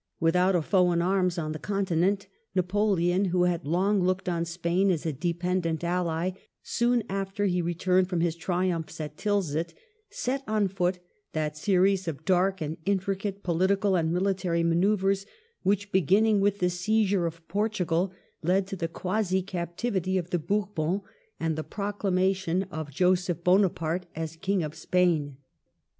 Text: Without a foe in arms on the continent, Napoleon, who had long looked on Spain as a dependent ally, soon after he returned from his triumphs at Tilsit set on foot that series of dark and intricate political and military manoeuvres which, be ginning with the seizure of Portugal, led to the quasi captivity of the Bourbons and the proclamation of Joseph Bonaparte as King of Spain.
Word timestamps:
Without 0.19 0.55
a 0.55 0.63
foe 0.63 0.91
in 0.93 0.99
arms 0.99 1.37
on 1.37 1.51
the 1.51 1.59
continent, 1.59 2.25
Napoleon, 2.55 3.25
who 3.25 3.43
had 3.43 3.67
long 3.67 4.01
looked 4.01 4.27
on 4.27 4.45
Spain 4.45 4.89
as 4.89 5.05
a 5.05 5.13
dependent 5.13 5.83
ally, 5.83 6.31
soon 6.63 7.03
after 7.07 7.45
he 7.45 7.61
returned 7.61 8.09
from 8.09 8.19
his 8.19 8.35
triumphs 8.35 8.99
at 8.99 9.15
Tilsit 9.15 9.75
set 10.09 10.41
on 10.47 10.67
foot 10.69 10.97
that 11.33 11.55
series 11.55 12.07
of 12.07 12.25
dark 12.25 12.61
and 12.61 12.77
intricate 12.83 13.43
political 13.43 13.95
and 13.95 14.11
military 14.11 14.63
manoeuvres 14.63 15.27
which, 15.61 15.91
be 15.91 16.01
ginning 16.01 16.39
with 16.41 16.57
the 16.57 16.71
seizure 16.71 17.27
of 17.27 17.47
Portugal, 17.47 18.11
led 18.41 18.65
to 18.65 18.75
the 18.75 18.87
quasi 18.87 19.43
captivity 19.43 20.17
of 20.17 20.31
the 20.31 20.39
Bourbons 20.39 21.01
and 21.39 21.55
the 21.55 21.63
proclamation 21.63 22.63
of 22.71 22.89
Joseph 22.89 23.43
Bonaparte 23.43 24.07
as 24.15 24.35
King 24.35 24.63
of 24.63 24.73
Spain. 24.73 25.37